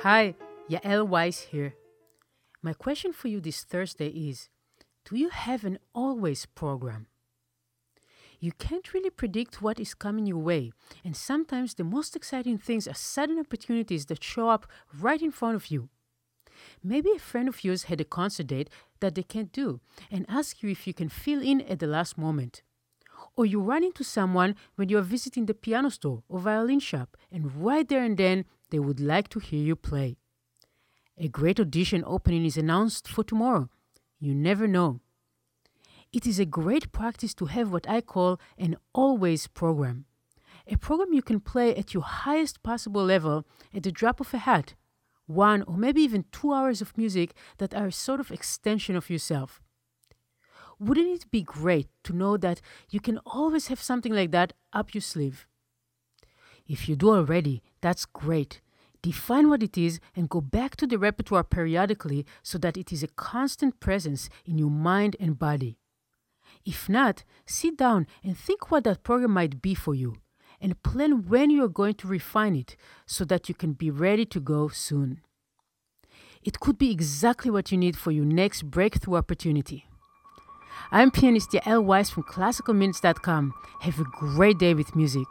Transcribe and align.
Hi, 0.00 0.34
Yael 0.68 1.08
Weiss 1.08 1.40
here. 1.40 1.74
My 2.60 2.74
question 2.74 3.14
for 3.14 3.28
you 3.28 3.40
this 3.40 3.64
Thursday 3.64 4.08
is 4.08 4.50
Do 5.06 5.16
you 5.16 5.30
have 5.30 5.64
an 5.64 5.78
always 5.94 6.44
program? 6.44 7.06
You 8.38 8.52
can't 8.52 8.92
really 8.92 9.08
predict 9.08 9.62
what 9.62 9.80
is 9.80 9.94
coming 9.94 10.26
your 10.26 10.38
way, 10.38 10.72
and 11.02 11.16
sometimes 11.16 11.74
the 11.74 11.82
most 11.82 12.14
exciting 12.14 12.58
things 12.58 12.86
are 12.86 12.94
sudden 12.94 13.38
opportunities 13.38 14.04
that 14.06 14.22
show 14.22 14.50
up 14.50 14.66
right 15.00 15.22
in 15.22 15.32
front 15.32 15.56
of 15.56 15.70
you. 15.70 15.88
Maybe 16.84 17.10
a 17.16 17.18
friend 17.18 17.48
of 17.48 17.64
yours 17.64 17.84
had 17.84 18.00
a 18.00 18.04
concert 18.04 18.48
date 18.48 18.68
that 19.00 19.14
they 19.14 19.22
can't 19.22 19.50
do 19.50 19.80
and 20.10 20.26
ask 20.28 20.62
you 20.62 20.68
if 20.68 20.86
you 20.86 20.92
can 20.92 21.08
fill 21.08 21.40
in 21.40 21.62
at 21.62 21.78
the 21.78 21.86
last 21.86 22.18
moment. 22.18 22.62
Or 23.34 23.46
you 23.46 23.60
run 23.60 23.82
into 23.82 24.04
someone 24.04 24.56
when 24.74 24.90
you 24.90 24.98
are 24.98 25.02
visiting 25.16 25.46
the 25.46 25.54
piano 25.54 25.88
store 25.90 26.22
or 26.28 26.38
violin 26.38 26.80
shop, 26.80 27.16
and 27.32 27.64
right 27.64 27.88
there 27.88 28.04
and 28.04 28.18
then 28.18 28.44
they 28.70 28.78
would 28.78 29.00
like 29.00 29.28
to 29.30 29.38
hear 29.38 29.62
you 29.62 29.76
play. 29.76 30.16
A 31.18 31.28
great 31.28 31.58
audition 31.58 32.02
opening 32.06 32.44
is 32.44 32.56
announced 32.56 33.08
for 33.08 33.24
tomorrow. 33.24 33.70
You 34.18 34.34
never 34.34 34.66
know. 34.66 35.00
It 36.12 36.26
is 36.26 36.38
a 36.38 36.46
great 36.46 36.92
practice 36.92 37.34
to 37.34 37.46
have 37.46 37.72
what 37.72 37.88
I 37.88 38.00
call 38.00 38.40
an 38.58 38.76
always 38.92 39.46
program. 39.46 40.04
A 40.66 40.76
program 40.76 41.12
you 41.12 41.22
can 41.22 41.40
play 41.40 41.74
at 41.74 41.94
your 41.94 42.02
highest 42.02 42.62
possible 42.62 43.04
level 43.04 43.46
at 43.74 43.82
the 43.82 43.92
drop 43.92 44.20
of 44.20 44.34
a 44.34 44.38
hat. 44.38 44.74
One 45.26 45.62
or 45.62 45.76
maybe 45.76 46.02
even 46.02 46.24
two 46.32 46.52
hours 46.52 46.80
of 46.80 46.96
music 46.96 47.34
that 47.58 47.74
are 47.74 47.86
a 47.86 47.92
sort 47.92 48.20
of 48.20 48.30
extension 48.30 48.96
of 48.96 49.10
yourself. 49.10 49.60
Wouldn't 50.78 51.08
it 51.08 51.30
be 51.30 51.42
great 51.42 51.88
to 52.04 52.12
know 52.12 52.36
that 52.36 52.60
you 52.90 53.00
can 53.00 53.18
always 53.24 53.68
have 53.68 53.80
something 53.80 54.12
like 54.12 54.30
that 54.32 54.52
up 54.72 54.94
your 54.94 55.00
sleeve? 55.00 55.46
If 56.68 56.88
you 56.88 56.96
do 56.96 57.10
already, 57.10 57.62
that's 57.80 58.04
great. 58.04 58.60
Define 59.02 59.48
what 59.48 59.62
it 59.62 59.78
is 59.78 60.00
and 60.16 60.28
go 60.28 60.40
back 60.40 60.74
to 60.76 60.86
the 60.86 60.98
repertoire 60.98 61.44
periodically 61.44 62.26
so 62.42 62.58
that 62.58 62.76
it 62.76 62.92
is 62.92 63.02
a 63.02 63.08
constant 63.08 63.78
presence 63.78 64.28
in 64.44 64.58
your 64.58 64.70
mind 64.70 65.16
and 65.20 65.38
body. 65.38 65.78
If 66.64 66.88
not, 66.88 67.22
sit 67.44 67.76
down 67.76 68.06
and 68.24 68.36
think 68.36 68.70
what 68.70 68.84
that 68.84 69.04
program 69.04 69.30
might 69.30 69.62
be 69.62 69.74
for 69.74 69.94
you 69.94 70.16
and 70.60 70.82
plan 70.82 71.28
when 71.28 71.50
you 71.50 71.62
are 71.64 71.68
going 71.68 71.94
to 71.94 72.08
refine 72.08 72.56
it 72.56 72.76
so 73.06 73.24
that 73.26 73.48
you 73.48 73.54
can 73.54 73.72
be 73.72 73.90
ready 73.90 74.24
to 74.26 74.40
go 74.40 74.68
soon. 74.68 75.20
It 76.42 76.60
could 76.60 76.78
be 76.78 76.90
exactly 76.90 77.50
what 77.50 77.70
you 77.70 77.78
need 77.78 77.96
for 77.96 78.10
your 78.10 78.24
next 78.24 78.70
breakthrough 78.70 79.16
opportunity. 79.16 79.86
I'm 80.90 81.10
pianist 81.10 81.50
Yael 81.50 81.84
Weiss 81.84 82.10
from 82.10 82.22
classicalminutes.com. 82.24 83.54
Have 83.80 84.00
a 84.00 84.04
great 84.04 84.58
day 84.58 84.74
with 84.74 84.94
music. 84.94 85.26